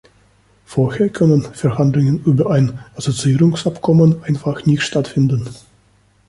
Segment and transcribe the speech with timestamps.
[0.65, 5.47] Vorher können Verhandlungen über ein Assoziierungsabkommen einfach nicht stattfinden.